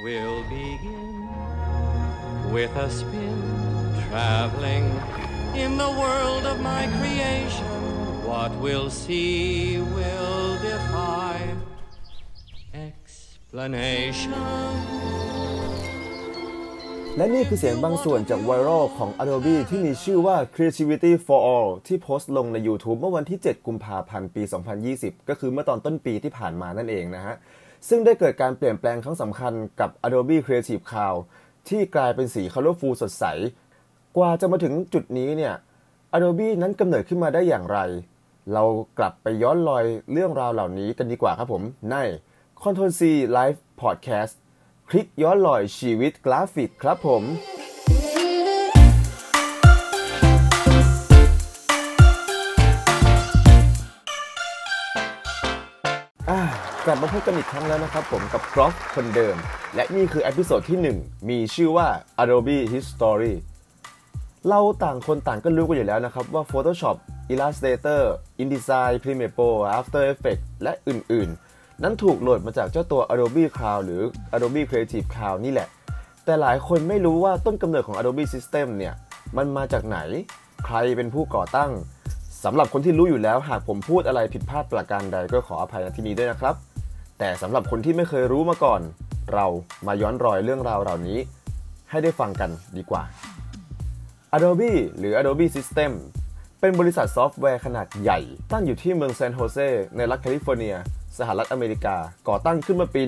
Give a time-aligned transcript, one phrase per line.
[0.00, 1.28] We'll begin
[2.52, 3.42] with a spin,
[4.08, 4.86] traveling
[5.56, 7.80] in the world of my creation.
[8.24, 11.36] What we'll see will defy
[12.72, 14.32] explanation.
[17.16, 24.42] และนี่คือเสียงบางส่วนจากไวรัลของ Adobe ที่มีชื่อว่า Creativity for All ที่โพสต์ลงใน YouTube เมื่อวันที่ 7 กุมภาพันธ์ ปี
[24.86, 27.36] 2020 ก็คือเมื่อตอนต้นปีที่ผ่านมานั่นเองนะฮะ
[27.88, 31.18] ซึ่งได้เกิดการเปลี่ยนแปลงครั้งสำคัญกับ Adobe Creative Cloud
[31.68, 33.24] ที่กลายเป็นสี colorful สดใส
[34.16, 35.54] กว่าจะมาถึงจุดนี้เนี่ย
[36.14, 37.78] Adobe นั้นกำเนิดขึ้นมาได้อย่างไร
[38.52, 38.64] เรา
[38.98, 41.96] กลับไปย้อนรอยเรื่องราวเหล่านี้กันดีกว่าครับผมใน
[42.62, 43.02] Control C
[43.36, 44.34] Live Podcast
[44.88, 47.22] คลิกย้อนรอยชีวิตกราฟิกครับผม
[56.30, 56.42] อ่า
[56.86, 59.36] กลับมาพบกันอีกครั้งแล้วนะครับผมกับกรอฟคนเดิม
[59.74, 61.88] และนี่คือ episode ที่ 1 มีชื่อว่า
[62.22, 63.34] Adobe History
[64.48, 66.96] เราต่างคนต่างก็รู้กันอยู่แล้วนะครับ ว่า Photoshop
[67.32, 68.02] Illustrator
[68.42, 69.48] InDesign Premiere Pro
[69.78, 74.02] After Effects และอื่นๆ นั้นถูกโหลดมาจากเจ้าตัว Adobe Cloud หรือ
[74.34, 75.68] Adobe Creative Cloud นี่แหละ
[76.24, 78.94] แต่หลายคนไม่รู้ว่าต้นกำเนิดของ Adobe System เนี่ย
[79.36, 79.98] มันมาจากไหน
[80.64, 81.72] ใครเป็นผู้ก่อตั้ง
[82.44, 86.54] สำหรับคนที่รู้อยู่แล้วหากผมพูดอะไรผิดพลาดประการใดก็ขออภัยณที่นี้ด้วยนะครับ
[87.18, 88.80] แต่สำหรับคนที่ไม่เคยรู้มาก่อน
[89.34, 89.46] เรา
[89.86, 91.18] มาย้อนรอยเรื่องราวเหล่านี้
[91.90, 93.02] ให้ได้ฟังกันดีกว่า
[94.36, 95.92] Adobe หรือ Adobe System
[96.60, 98.20] เป็นบริษัทซอฟต์แวร์ขนาดใหญ่
[98.52, 99.58] ตั้งอยู่ที่เมืองซานโฮเซ
[99.96, 100.76] ในรัฐแคลิฟอร์เนีย
[101.18, 101.96] สหรัฐอเมริกา
[102.28, 103.02] ก่อตั้งขึ้นเมื่อปี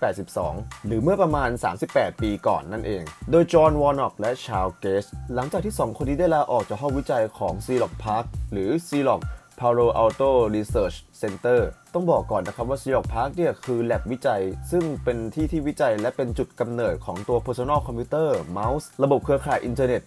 [0.00, 1.50] 1982 หรือเมื่อประมาณ
[1.84, 9.20] 38 ปีก่อนนั่นเอง โดยจอห์นวอร์น็อกและชาลส์เกสช์กี หลังจากที่ 2 คนนี้ได้ลาออกจากห้องวิจัยของ Xerox PARC หรือ Xerox
[9.60, 11.60] Palo Alto Research Center
[11.94, 20.02] ต้องบอกก่อนนะครับว่า c l o c Park เนี่ยคือแลบวิจัย ซึ่งเป็นที่ที่วิจัยและเป็นจุดกำเนิดของตัว Personal Computer เมาส์ระบบเครือข่ายอินเทอร์เน็ต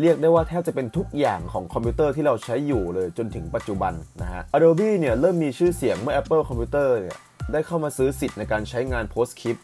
[0.00, 7.16] เรียกได้ว่าแทบจะเป็นทุกอย่างของคอมพิวเตอร์ที่เราใช้อยู่เลยจนถึงปัจจุบันนะฮะ Adobe เนี่ยเริ่มมีชื่อเสียงเมื่อ Apple Computer เนี่ย
[7.52, 9.60] ได้เข้ามาซื้อสิทธิ์ในการใช้งาน PostScript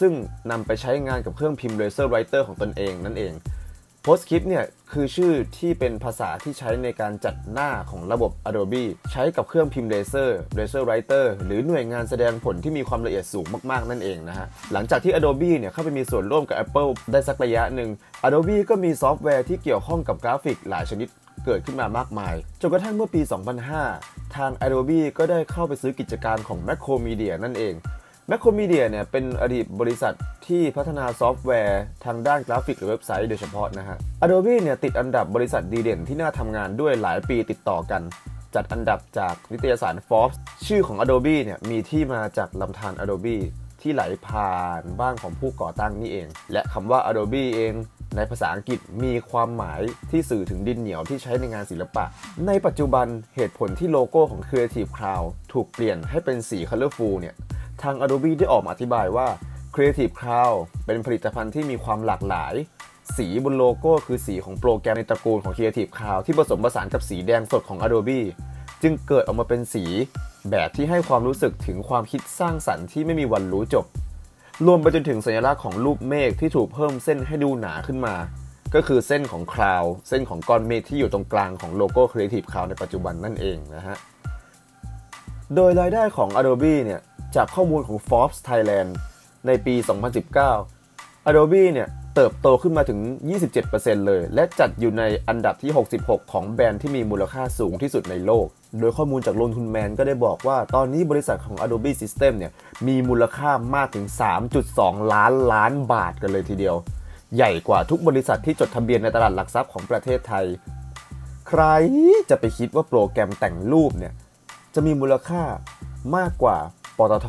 [0.00, 0.12] ซึ่ง
[0.50, 3.32] นำไปใช้งานกับเครื่องพิมพ์ Laser Writer ของตนเองนั่นเอง
[4.10, 17.90] PostScript เนี่ยคือชื่อที่เป็นภาษาที่ใช้ในการจัดหน้าของระบบ Adobe ใช้กับเครื่องพิมพ์ Laser Laser Writer หรือหน่วยงานแสดงผลที่มีความละเอียดสูงมากๆ นั่นเองนะฮะ หลังจากที่ Adobe เนี่ยเข้าไปมีส่วนร่วมกับ Apple ได้สักระยะหนึ่ง
[18.26, 21.08] Adobe ก็มีซอฟต์แวร์ที่เกี่ยวข้องกับกราฟิกหลายชนิด
[21.44, 23.20] เกิดขึ้นมามากมาย จนกระทั่งเมื่อปี
[23.78, 27.74] 2005 ทาง Adobe ก็ได้เข้าไปซื้อกิจการของ Macromedia นั่นเอง
[28.32, 30.14] Macromedia เนี่ยเป็นอดีตบริษัท
[30.46, 38.02] ที่พัฒนาซอฟต์แวร์ทางด้านกราฟิกหรือเว็บไซต์โดยเฉพาะนะฮะ Adobe เนี่ยติดอันดับบริษัทดีเด่นที่น่าทำงานด้วยหลายปีติดต่อกัน
[38.54, 43.38] จัดอันดับจากนิตยสาร Forbes ชื่อของ Adobe เนี่ยมีที่มาจากลำธาร Adobe
[43.80, 47.74] ที่ไหลผ่านบ้านของผู้ก่อตั้งนี่เอง และคำว่า Adobe เอง
[48.16, 52.04] ในภาษาอังกฤษมีความหมายที่สื่อถึงดินเหนียวที่ใช้ในงานศิลปะ
[52.46, 53.06] ในปัจจุบัน
[53.36, 57.34] เหตุผลที่โลโก้ของ Creative Cloud ถูกเปลี่ยนให้เป็นสี Colorful เนี่ย
[57.82, 59.28] ทาง Adobe ได้ออกมาอธิบายว่า
[59.74, 60.56] Creative Cloud
[60.86, 62.54] เป็นผลิตภัณฑ์ที่มีความหลากหลาย
[63.16, 68.20] สีบนโลโก้คือสีของโปรแกรมในตระกูลของ Creative Cloud ที่ผสมผสานกับสีแดงสดของ Adobe
[68.82, 69.84] จึงเกิดออกมาเป็นสี
[70.50, 73.86] แบบที่ให้ความรู้สึกถึงความคิดสร้างสรรค์ที่ไม่มีวันรู้จบ
[74.66, 78.14] รวมไปจนถึงสัญลักษณ์ของรูปเมฆที่ถูกเพิ่มเส้นให้ดูหนาขึ้นมา
[78.74, 83.96] ก็คือเส้นของ cloud เส้นของก้อนเมฆที่อยู่ตรงกลางของโลโก้ Creative Cloud ในปัจจุบันนั่นเองนะฮะ
[85.54, 87.00] โดยรายได้ของ Adobe เนี่ย
[87.36, 88.90] จากข้อมูลของ Forbes Thailand
[89.46, 89.74] ในปี
[90.52, 93.00] 2019 Adobe เนี่ยเติบโตขึ้นมาถึง
[93.54, 98.46] 27%เลย และจัดอยู่ในอันดับที่ 66 ของแบรนด์ที่มีมูลค่าสูงที่สุดในโลก
[98.78, 102.52] โดยข้อมูลจากลงทุนแมนก็ได้บอกว่าตอนนี้บริษัทของ Adobe System เนี่ย
[102.86, 104.06] มีมูลค่ามากถึง
[104.58, 106.76] 3.2 ล้านล้านบาทกันเลยทีเดียว
[107.36, 110.46] ใหญ่กว่าทุกบริษัทที่จดทะเบียนในตลาดหลักทรัพย์ของประเทศไทย
[111.48, 111.62] ใคร
[112.30, 114.12] จะไปคิดว่าโปรแกรมแต่งรูปเนี่ย
[114.74, 115.42] จะมีมูลค่า
[116.16, 116.58] มากกว่า
[116.98, 117.28] ปตท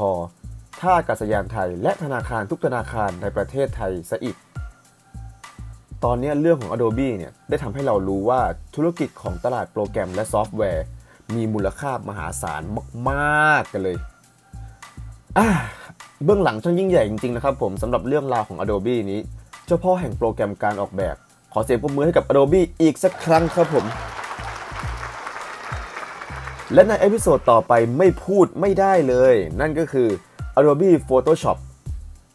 [0.80, 4.36] ท่าอากาศยานไทย และธนาคารทุกธนาคารในประเทศไทยซะอีก
[6.04, 8.42] ตอนนี้เรื่องของ Adobe เนี่ยได้ทำให้เรารู้ว่า
[8.76, 10.86] ธุรกิจของตลาดโปรแกรมและซอฟต์แวร์
[11.36, 12.62] มีมูลค่ามหาศาล
[13.10, 13.98] มากๆกันเลย
[15.38, 15.48] อ่า
[16.24, 19.20] เบื้องหลังช่างยิ่งใหญ่จริงๆนะครับผมสำหรับเรื่องราวของ Adobe นี้
[19.66, 21.16] เจ้าพ่อแห่งโปรแกรมการออกแบบ
[21.54, 23.86] ขอเสียงปรบมือให้กับ Adobe อีกสักครั้งครับผม
[26.74, 30.10] และใน episode ต่อไปไม่พูดไม่ได้เลย นั่นก็คือ
[30.58, 31.58] Adobe Photoshop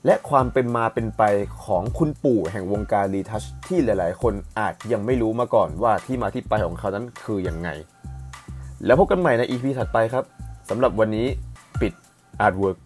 [0.07, 1.23] และความเป็นมาเป็นไป
[1.65, 7.69] ของคุณปู่แห่งวงการ retouch ที่หลาย ๆ คนอาจยังไม่รู้มาก่อนว่าที่มาที่ไปของเขานั้นคืออยังไง
[8.85, 10.25] แล้วพบกันใหม่ใน EP ถัดไปครับ
[10.71, 11.27] สำหรับวันนี้
[11.81, 11.93] ปิด
[12.45, 12.79] Artwork